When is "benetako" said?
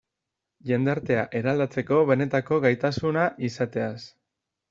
2.11-2.59